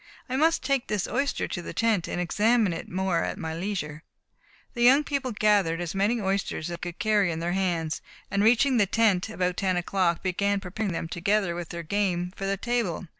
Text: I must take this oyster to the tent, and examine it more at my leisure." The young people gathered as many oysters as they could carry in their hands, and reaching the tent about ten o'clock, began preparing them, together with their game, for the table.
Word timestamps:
I 0.27 0.35
must 0.35 0.63
take 0.63 0.87
this 0.87 1.07
oyster 1.07 1.47
to 1.47 1.61
the 1.61 1.75
tent, 1.75 2.07
and 2.07 2.19
examine 2.19 2.73
it 2.73 2.89
more 2.89 3.23
at 3.23 3.37
my 3.37 3.53
leisure." 3.53 4.01
The 4.73 4.81
young 4.81 5.03
people 5.03 5.31
gathered 5.31 5.79
as 5.79 5.93
many 5.93 6.19
oysters 6.19 6.71
as 6.71 6.77
they 6.77 6.89
could 6.89 6.97
carry 6.97 7.31
in 7.31 7.37
their 7.37 7.51
hands, 7.53 8.01
and 8.31 8.43
reaching 8.43 8.77
the 8.77 8.87
tent 8.87 9.29
about 9.29 9.57
ten 9.57 9.77
o'clock, 9.77 10.23
began 10.23 10.59
preparing 10.59 10.91
them, 10.91 11.07
together 11.07 11.53
with 11.53 11.69
their 11.69 11.83
game, 11.83 12.33
for 12.35 12.47
the 12.47 12.57
table. 12.57 13.05